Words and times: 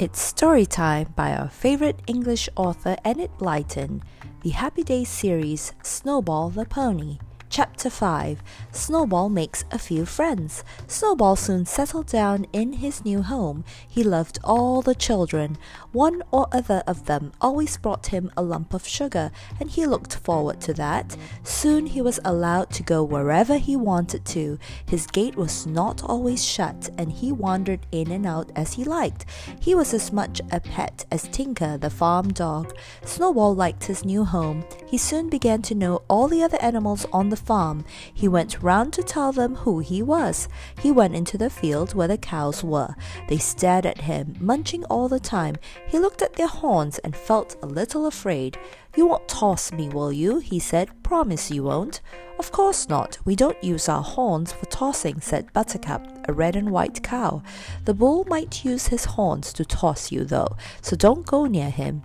It's 0.00 0.18
story 0.18 0.64
time 0.64 1.12
by 1.14 1.34
our 1.34 1.50
favorite 1.50 2.00
English 2.06 2.48
author 2.56 2.96
Enid 3.04 3.32
Blyton, 3.36 4.00
the 4.40 4.48
Happy 4.48 4.82
Days 4.82 5.10
series 5.10 5.74
Snowball 5.82 6.48
the 6.48 6.64
Pony. 6.64 7.18
Chapter 7.50 7.90
5 7.90 8.44
Snowball 8.70 9.28
makes 9.28 9.64
a 9.72 9.78
few 9.80 10.06
friends. 10.06 10.62
Snowball 10.86 11.34
soon 11.34 11.66
settled 11.66 12.06
down 12.06 12.46
in 12.52 12.74
his 12.74 13.04
new 13.04 13.22
home. 13.22 13.64
He 13.88 14.04
loved 14.04 14.38
all 14.44 14.82
the 14.82 14.94
children. 14.94 15.58
One 15.90 16.22
or 16.30 16.46
other 16.52 16.84
of 16.86 17.06
them 17.06 17.32
always 17.40 17.76
brought 17.76 18.06
him 18.06 18.30
a 18.36 18.42
lump 18.42 18.72
of 18.72 18.86
sugar, 18.86 19.32
and 19.58 19.68
he 19.68 19.84
looked 19.84 20.14
forward 20.14 20.60
to 20.60 20.74
that. 20.74 21.16
Soon 21.42 21.86
he 21.86 22.00
was 22.00 22.20
allowed 22.24 22.70
to 22.70 22.84
go 22.84 23.02
wherever 23.02 23.58
he 23.58 23.74
wanted 23.74 24.24
to. 24.26 24.56
His 24.86 25.08
gate 25.08 25.34
was 25.34 25.66
not 25.66 26.04
always 26.04 26.44
shut, 26.44 26.88
and 26.96 27.10
he 27.10 27.32
wandered 27.32 27.84
in 27.90 28.12
and 28.12 28.26
out 28.26 28.52
as 28.54 28.74
he 28.74 28.84
liked. 28.84 29.24
He 29.58 29.74
was 29.74 29.92
as 29.92 30.12
much 30.12 30.40
a 30.52 30.60
pet 30.60 31.04
as 31.10 31.26
Tinker, 31.26 31.78
the 31.78 31.90
farm 31.90 32.32
dog. 32.32 32.76
Snowball 33.04 33.56
liked 33.56 33.86
his 33.86 34.04
new 34.04 34.24
home. 34.24 34.64
He 34.90 34.98
soon 34.98 35.28
began 35.28 35.62
to 35.62 35.74
know 35.76 36.02
all 36.08 36.26
the 36.26 36.42
other 36.42 36.60
animals 36.60 37.06
on 37.12 37.28
the 37.28 37.36
farm. 37.36 37.84
He 38.12 38.26
went 38.26 38.60
round 38.60 38.92
to 38.94 39.04
tell 39.04 39.30
them 39.30 39.54
who 39.54 39.78
he 39.78 40.02
was. 40.02 40.48
He 40.82 40.90
went 40.90 41.14
into 41.14 41.38
the 41.38 41.48
field 41.48 41.94
where 41.94 42.08
the 42.08 42.18
cows 42.18 42.64
were. 42.64 42.96
They 43.28 43.38
stared 43.38 43.86
at 43.86 44.00
him, 44.00 44.34
munching 44.40 44.82
all 44.86 45.08
the 45.08 45.20
time. 45.20 45.54
He 45.86 46.00
looked 46.00 46.22
at 46.22 46.32
their 46.32 46.48
horns 46.48 46.98
and 46.98 47.14
felt 47.14 47.54
a 47.62 47.66
little 47.66 48.04
afraid. 48.04 48.58
You 48.96 49.06
won't 49.06 49.28
toss 49.28 49.70
me, 49.70 49.88
will 49.88 50.12
you? 50.12 50.40
he 50.40 50.58
said. 50.58 50.90
Promise 51.04 51.52
you 51.52 51.62
won't. 51.62 52.00
Of 52.40 52.50
course 52.50 52.88
not. 52.88 53.16
We 53.24 53.36
don't 53.36 53.62
use 53.62 53.88
our 53.88 54.02
horns 54.02 54.50
for 54.50 54.66
tossing, 54.66 55.20
said 55.20 55.52
Buttercup, 55.52 56.04
a 56.28 56.32
red 56.32 56.56
and 56.56 56.70
white 56.70 57.00
cow. 57.04 57.44
The 57.84 57.94
bull 57.94 58.24
might 58.24 58.64
use 58.64 58.88
his 58.88 59.04
horns 59.04 59.52
to 59.52 59.64
toss 59.64 60.10
you, 60.10 60.24
though, 60.24 60.56
so 60.82 60.96
don't 60.96 61.24
go 61.24 61.46
near 61.46 61.70
him. 61.70 62.02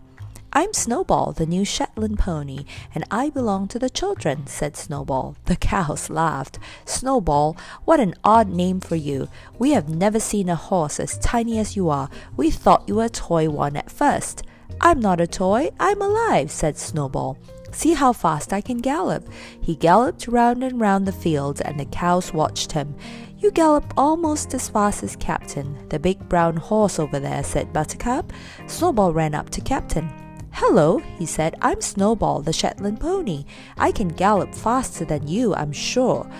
I'm 0.57 0.71
Snowball, 0.71 1.33
the 1.33 1.45
new 1.45 1.65
Shetland 1.65 2.17
pony, 2.17 2.63
and 2.93 3.03
I 3.11 3.29
belong 3.29 3.67
to 3.67 3.77
the 3.77 3.89
children, 3.89 4.47
said 4.47 4.77
Snowball. 4.77 5.35
The 5.47 5.57
cows 5.57 6.09
laughed. 6.09 6.59
Snowball, 6.85 7.57
what 7.83 7.99
an 7.99 8.13
odd 8.23 8.47
name 8.47 8.79
for 8.79 8.95
you. 8.95 9.27
We 9.59 9.71
have 9.71 9.89
never 9.89 10.17
seen 10.17 10.47
a 10.47 10.55
horse 10.55 10.97
as 10.97 11.17
tiny 11.17 11.59
as 11.59 11.75
you 11.75 11.89
are. 11.89 12.09
We 12.37 12.51
thought 12.51 12.87
you 12.87 12.95
were 12.95 13.03
a 13.03 13.09
toy 13.09 13.49
one 13.49 13.75
at 13.75 13.91
first. 13.91 14.43
I'm 14.79 15.01
not 15.01 15.19
a 15.19 15.27
toy, 15.27 15.71
I'm 15.77 16.01
alive, 16.01 16.49
said 16.49 16.77
Snowball. 16.77 17.37
See 17.73 17.93
how 17.95 18.13
fast 18.13 18.53
I 18.53 18.61
can 18.61 18.77
gallop. 18.77 19.27
He 19.59 19.75
galloped 19.75 20.25
round 20.25 20.63
and 20.63 20.79
round 20.79 21.05
the 21.05 21.11
field, 21.11 21.61
and 21.65 21.77
the 21.77 21.83
cows 21.83 22.33
watched 22.33 22.71
him. 22.71 22.95
You 23.39 23.51
gallop 23.51 23.93
almost 23.97 24.53
as 24.53 24.69
fast 24.69 25.03
as 25.03 25.17
Captain, 25.17 25.85
the 25.89 25.99
big 25.99 26.29
brown 26.29 26.55
horse 26.55 26.97
over 26.97 27.19
there, 27.19 27.43
said 27.43 27.73
Buttercup. 27.73 28.31
Snowball 28.67 29.11
ran 29.11 29.35
up 29.35 29.49
to 29.49 29.59
Captain. 29.59 30.24
Hello, 30.59 30.99
he 30.99 31.25
said. 31.25 31.55
I'm 31.61 31.81
Snowball, 31.81 32.41
the 32.41 32.53
Shetland 32.53 33.01
pony. 33.01 33.43
I 33.77 33.91
can 33.91 34.07
gallop 34.07 34.55
faster 34.55 35.03
than 35.03 35.27
you, 35.27 35.53
I'm 35.53 35.73
sure. 35.73 36.31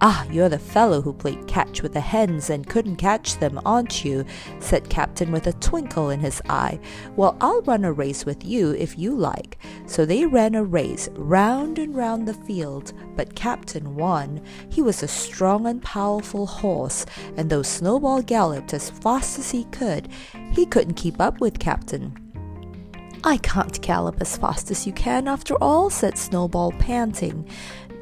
Ah, 0.00 0.26
you're 0.28 0.48
the 0.48 0.58
fellow 0.58 1.00
who 1.00 1.12
played 1.12 1.46
catch 1.46 1.80
with 1.80 1.92
the 1.92 2.00
hens 2.00 2.50
and 2.50 2.68
couldn't 2.68 2.96
catch 2.96 3.38
them, 3.38 3.60
aren't 3.64 4.04
you? 4.04 4.24
said 4.58 4.90
Captain 4.90 5.30
with 5.30 5.46
a 5.46 5.52
twinkle 5.52 6.10
in 6.10 6.18
his 6.18 6.42
eye. 6.48 6.80
Well, 7.14 7.36
I'll 7.40 7.62
run 7.62 7.84
a 7.84 7.92
race 7.92 8.26
with 8.26 8.44
you 8.44 8.72
if 8.72 8.98
you 8.98 9.14
like. 9.14 9.56
So 9.86 10.04
they 10.04 10.26
ran 10.26 10.56
a 10.56 10.64
race 10.64 11.08
round 11.12 11.78
and 11.78 11.94
round 11.94 12.26
the 12.26 12.34
field, 12.34 12.92
but 13.14 13.36
Captain 13.36 13.94
won. 13.94 14.42
He 14.68 14.82
was 14.82 15.04
a 15.04 15.08
strong 15.08 15.68
and 15.68 15.80
powerful 15.80 16.44
horse, 16.44 17.06
and 17.36 17.48
though 17.48 17.62
Snowball 17.62 18.22
galloped 18.22 18.74
as 18.74 18.90
fast 18.90 19.38
as 19.38 19.52
he 19.52 19.62
could, 19.66 20.08
he 20.50 20.66
couldn't 20.66 20.94
keep 20.94 21.20
up 21.20 21.40
with 21.40 21.60
Captain. 21.60 22.29
I 23.22 23.36
can't 23.36 23.80
gallop 23.82 24.20
as 24.20 24.38
fast 24.38 24.70
as 24.70 24.86
you 24.86 24.94
can 24.94 25.28
after 25.28 25.54
all, 25.56 25.90
said 25.90 26.16
Snowball, 26.16 26.72
panting. 26.72 27.46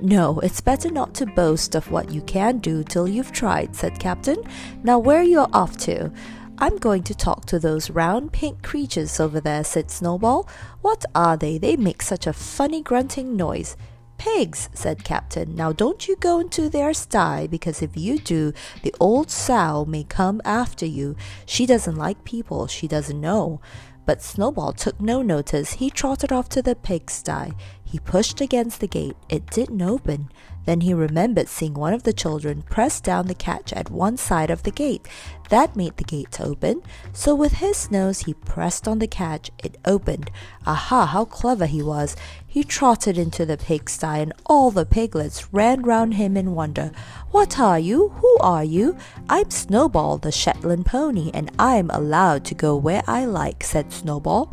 No, 0.01 0.39
it's 0.41 0.61
better 0.61 0.93
not 0.93 1.12
to 1.15 1.27
boast 1.27 1.75
of 1.75 1.91
what 1.91 2.12
you 2.12 2.21
can 2.23 2.59
do 2.59 2.84
till 2.84 3.09
you've 3.09 3.33
tried, 3.33 3.75
said 3.75 3.99
Captain. 3.99 4.37
Now 4.84 5.01
where 5.01 5.25
you're 5.25 5.49
off 5.53 5.77
to? 5.79 6.12
I'm 6.59 6.77
going 6.79 7.03
to 7.05 7.17
talk 7.17 7.47
to 7.47 7.59
those 7.59 7.91
round 7.91 8.33
pink 8.33 8.62
creatures 8.62 9.19
over 9.19 9.41
there, 9.41 9.65
said 9.65 9.91
Snowball. 9.91 10.49
What 10.83 11.05
are 11.17 11.37
they? 11.37 11.59
They 11.59 11.77
make 11.77 12.03
such 12.03 12.29
a 12.29 12.33
funny 12.33 12.81
grunting 12.81 13.37
noise. 13.37 13.77
Pigs, 14.19 14.69
said 14.73 15.03
Captain. 15.03 15.56
Now 15.56 15.73
don't 15.73 16.06
you 16.06 16.15
go 16.17 16.39
into 16.39 16.69
their 16.69 16.95
sty, 16.95 17.49
because 17.49 17.83
if 17.83 17.97
you 17.97 18.19
do, 18.19 18.53
the 18.83 18.95
old 19.00 19.31
sow 19.31 19.85
may 19.85 20.05
come 20.05 20.41
after 20.45 20.87
you. 20.87 21.17
She 21.45 21.67
doesn't 21.67 21.97
like 21.97 22.25
people 22.25 22.69
she 22.69 22.87
doesn't 22.87 23.21
know. 23.21 23.61
But 24.09 24.23
Snowball 24.23 24.73
took 24.73 24.99
no 25.03 25.21
notice. 25.21 25.75
He 25.75 25.91
trotted 25.91 26.33
off 26.33 26.49
to 26.49 26.63
the 26.63 26.75
pigsty. 26.75 27.53
He 27.91 27.99
pushed 27.99 28.43
against 28.43 28.81
the 28.81 28.87
gate. 28.87 29.16
It 29.31 29.47
didn't 29.50 29.81
open. 29.81 30.28
Then 30.66 30.82
he 30.82 30.93
remembered 30.93 31.49
seeing 31.49 31.72
one 31.72 31.94
of 31.94 32.03
the 32.03 32.12
children 32.12 32.60
press 32.60 33.00
down 33.00 33.28
the 33.28 33.34
catch 33.34 33.72
at 33.72 33.91
one 33.91 34.19
side 34.19 34.50
of 34.50 34.65
the 34.65 34.71
gate. 34.71 35.09
That 35.49 35.75
made 35.75 35.97
the 35.97 36.04
gate 36.04 36.38
open. 36.38 36.82
So 37.15 37.34
with 37.34 37.54
his 37.54 37.91
nose 37.91 38.21
he 38.21 38.34
pressed 38.34 38.87
on 38.87 38.99
the 38.99 39.06
catch. 39.06 39.50
It 39.65 39.78
opened. 39.87 40.31
Aha, 40.66 41.06
how 41.06 41.25
clever 41.25 41.65
he 41.65 41.81
was. 41.82 42.15
He 42.47 42.62
trotted 42.62 43.16
into 43.16 43.47
the 43.47 43.56
pigsty 43.56 44.20
and 44.20 44.34
all 44.44 44.70
the 44.70 44.84
piglets 44.84 45.50
ran 45.50 45.81
round 45.81 46.15
him 46.15 46.37
in 46.37 46.55
wonder. 46.55 46.93
What 47.31 47.59
are 47.59 47.78
you? 47.78 48.10
Who 48.20 48.37
are 48.43 48.65
you? 48.65 48.99
I'm 49.31 49.50
Snowball, 49.50 50.19
the 50.19 50.31
Shetland 50.31 50.84
pony, 50.84 51.31
and 51.32 51.50
I'm 51.59 51.88
allowed 51.88 52.44
to 52.44 52.55
go 52.55 52.76
where 52.76 53.03
I 53.06 53.25
like, 53.25 53.65
said 53.65 53.94
Snowball. 53.94 54.53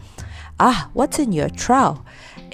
Ah, 0.58 0.90
what's 0.94 1.20
in 1.20 1.34
your 1.34 1.50
trough? 1.50 2.00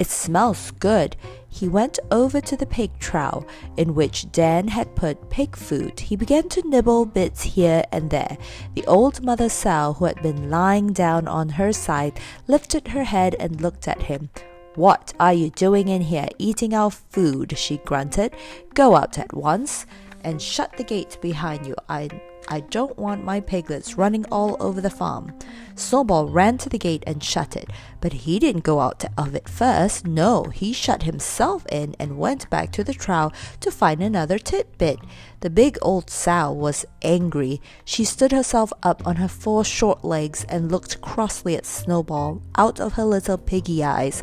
It 0.02 0.10
smells 0.10 0.72
good. 0.72 1.14
He 1.48 1.68
went 1.68 2.00
over 2.10 2.40
to 2.40 2.56
the 2.56 2.66
pig 2.66 2.90
trough 2.98 3.44
in 3.76 3.94
which 3.94 4.32
Dan 4.32 4.66
had 4.66 4.96
put 4.96 5.30
pig 5.30 5.54
food. 5.54 6.00
He 6.00 6.16
began 6.16 6.48
to 6.48 6.68
nibble 6.68 7.06
bits 7.06 7.42
here 7.42 7.84
and 7.92 8.10
there. 8.10 8.36
The 8.74 8.84
old 8.86 9.22
mother 9.22 9.48
sow, 9.48 9.92
who 9.92 10.06
had 10.06 10.20
been 10.20 10.50
lying 10.50 10.92
down 10.92 11.28
on 11.28 11.50
her 11.50 11.72
side, 11.72 12.18
lifted 12.48 12.88
her 12.88 13.04
head 13.04 13.36
and 13.38 13.60
looked 13.60 13.86
at 13.86 14.02
him. 14.02 14.30
What 14.74 15.14
are 15.20 15.34
you 15.34 15.50
doing 15.50 15.86
in 15.86 16.02
here, 16.02 16.30
eating 16.36 16.74
our 16.74 16.90
food? 16.90 17.56
she 17.56 17.76
grunted. 17.76 18.34
Go 18.74 18.96
out 18.96 19.18
at 19.18 19.32
once 19.32 19.86
and 20.24 20.42
shut 20.42 20.76
the 20.76 20.82
gate 20.82 21.16
behind 21.22 21.64
you. 21.64 21.76
I 21.88 22.08
I 22.52 22.60
don't 22.60 22.98
want 22.98 23.24
my 23.24 23.40
piglets 23.40 23.96
running 23.96 24.26
all 24.26 24.58
over 24.60 24.82
the 24.82 24.90
farm. 24.90 25.32
Snowball 25.74 26.28
ran 26.28 26.58
to 26.58 26.68
the 26.68 26.76
gate 26.76 27.02
and 27.06 27.24
shut 27.24 27.56
it, 27.56 27.70
but 28.02 28.12
he 28.12 28.38
didn't 28.38 28.62
go 28.62 28.78
out 28.78 29.06
of 29.16 29.34
it 29.34 29.48
first. 29.48 30.06
No, 30.06 30.44
he 30.44 30.74
shut 30.74 31.04
himself 31.04 31.64
in 31.72 31.96
and 31.98 32.18
went 32.18 32.50
back 32.50 32.70
to 32.72 32.84
the 32.84 32.92
trough 32.92 33.58
to 33.60 33.70
find 33.70 34.02
another 34.02 34.38
titbit. 34.38 34.98
The 35.40 35.48
big 35.48 35.78
old 35.80 36.10
sow 36.10 36.52
was 36.52 36.84
angry. 37.00 37.62
She 37.86 38.04
stood 38.04 38.32
herself 38.32 38.70
up 38.82 39.06
on 39.06 39.16
her 39.16 39.28
four 39.28 39.64
short 39.64 40.04
legs 40.04 40.44
and 40.46 40.70
looked 40.70 41.00
crossly 41.00 41.56
at 41.56 41.64
Snowball 41.64 42.42
out 42.58 42.80
of 42.80 42.92
her 42.92 43.04
little 43.04 43.38
piggy 43.38 43.82
eyes. 43.82 44.22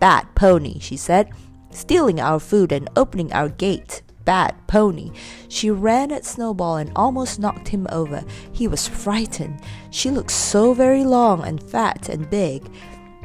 Bad 0.00 0.34
pony, 0.34 0.78
she 0.78 0.96
said, 0.96 1.28
stealing 1.68 2.18
our 2.18 2.40
food 2.40 2.72
and 2.72 2.88
opening 2.96 3.30
our 3.34 3.50
gate 3.50 4.00
bad 4.28 4.54
pony. 4.66 5.10
She 5.48 5.70
ran 5.70 6.12
at 6.12 6.26
Snowball 6.26 6.76
and 6.76 6.92
almost 6.94 7.38
knocked 7.38 7.68
him 7.68 7.86
over. 7.90 8.22
He 8.52 8.68
was 8.68 8.86
frightened. 8.86 9.58
She 9.88 10.10
looked 10.10 10.32
so 10.32 10.74
very 10.74 11.02
long 11.02 11.42
and 11.46 11.62
fat 11.62 12.10
and 12.10 12.28
big. 12.28 12.62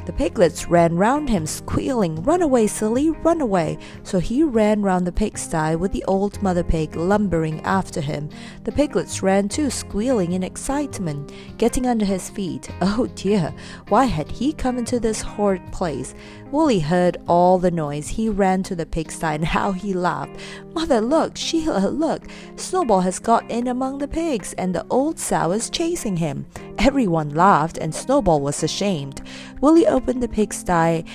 The 0.05 0.11
piglets 0.11 0.67
ran 0.67 0.97
round 0.97 1.29
him, 1.29 1.45
squealing, 1.45 2.21
Run 2.23 2.41
away, 2.41 2.67
silly, 2.67 3.09
run 3.09 3.39
away! 3.39 3.77
So 4.03 4.19
he 4.19 4.43
ran 4.43 4.81
round 4.81 5.07
the 5.07 5.13
pigsty 5.13 5.77
with 5.77 5.93
the 5.93 6.03
old 6.05 6.41
mother 6.43 6.63
pig 6.63 6.97
lumbering 6.97 7.61
after 7.61 8.01
him. 8.01 8.29
The 8.65 8.73
piglets 8.73 9.23
ran 9.23 9.47
too, 9.47 9.69
squealing 9.69 10.33
in 10.33 10.43
excitement, 10.43 11.31
getting 11.57 11.87
under 11.87 12.05
his 12.05 12.29
feet. 12.29 12.69
Oh 12.95 13.07
dear, 13.15 13.53
why 13.87 14.05
had 14.05 14.29
he 14.29 14.53
come 14.53 14.77
into 14.77 14.99
this 14.99 15.21
horrid 15.21 15.71
place? 15.71 16.13
Woolly 16.51 16.79
heard 16.79 17.17
all 17.27 17.57
the 17.57 17.71
noise. 17.71 18.07
He 18.07 18.29
ran 18.29 18.61
to 18.63 18.75
the 18.75 18.85
pigsty 18.85 19.25
and 19.25 19.45
how 19.45 19.71
he 19.71 19.93
laughed. 19.93 20.37
Mother, 20.73 21.01
look, 21.01 21.35
Sheila, 21.35 21.87
look! 21.89 22.23
Snowball 22.57 23.01
has 23.01 23.19
got 23.19 23.49
in 23.49 23.67
among 23.67 23.97
the 23.97 24.07
pigs, 24.07 24.53
and 24.53 24.75
the 24.75 24.85
old 24.89 25.17
sow 25.17 25.51
is 25.51 25.69
chasing 25.69 26.17
him. 26.17 26.45
Everyone 26.85 27.29
laughed, 27.29 27.77
and 27.77 27.95
Snowball 27.95 28.41
was 28.41 28.61
ashamed. 28.61 29.21
Willie 29.61 29.87
opened 29.87 30.21
the 30.21 30.27
pigsty, 30.27 31.05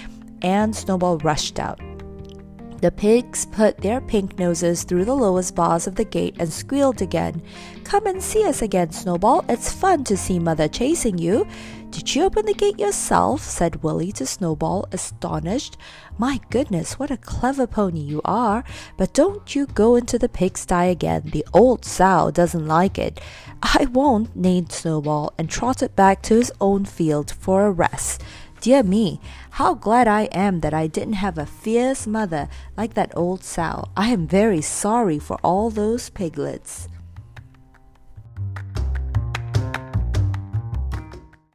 and 0.40 0.74
Snowball 0.74 1.18
rushed 1.18 1.60
out. 1.60 1.78
The 2.80 2.92
pigs 2.92 3.44
put 3.44 3.78
their 3.78 4.00
pink 4.00 4.38
noses 4.38 4.84
through 4.84 5.04
the 5.04 5.14
lowest 5.16 5.56
bars 5.56 5.88
of 5.88 5.96
the 5.96 6.04
gate 6.04 6.36
and 6.38 6.52
squealed 6.52 7.02
again. 7.02 7.42
Come 7.82 8.06
and 8.06 8.22
see 8.22 8.44
us 8.44 8.62
again, 8.62 8.92
Snowball. 8.92 9.44
It's 9.48 9.72
fun 9.72 10.04
to 10.04 10.16
see 10.16 10.38
Mother 10.38 10.68
chasing 10.68 11.18
you. 11.18 11.44
Did 11.90 12.14
you 12.14 12.22
open 12.22 12.46
the 12.46 12.54
gate 12.54 12.78
yourself? 12.78 13.40
said 13.42 13.82
Willie 13.82 14.12
to 14.12 14.26
Snowball, 14.26 14.86
astonished. 14.92 15.76
My 16.18 16.40
goodness, 16.50 17.00
what 17.00 17.10
a 17.10 17.16
clever 17.16 17.66
pony 17.66 18.00
you 18.00 18.20
are! 18.24 18.62
But 18.96 19.12
don't 19.12 19.56
you 19.56 19.66
go 19.66 19.96
into 19.96 20.16
the 20.16 20.28
pigsty 20.28 20.88
again. 20.90 21.30
The 21.32 21.46
old 21.52 21.84
sow 21.84 22.30
doesn't 22.30 22.66
like 22.66 22.96
it. 22.96 23.20
I 23.60 23.86
won't, 23.86 24.36
neighed 24.36 24.70
Snowball, 24.70 25.32
and 25.36 25.50
trotted 25.50 25.96
back 25.96 26.22
to 26.22 26.34
his 26.34 26.52
own 26.60 26.84
field 26.84 27.32
for 27.32 27.66
a 27.66 27.72
rest. 27.72 28.22
Dear 28.60 28.82
me, 28.82 29.20
how 29.50 29.74
glad 29.74 30.08
I 30.08 30.22
am 30.32 30.60
that 30.60 30.74
I 30.74 30.88
didn't 30.88 31.14
have 31.14 31.38
a 31.38 31.46
fierce 31.46 32.08
mother 32.08 32.48
like 32.76 32.94
that 32.94 33.16
old 33.16 33.44
sow. 33.44 33.84
I 33.96 34.08
am 34.08 34.26
very 34.26 34.60
sorry 34.60 35.20
for 35.20 35.38
all 35.44 35.70
those 35.70 36.10
piglets. 36.10 36.88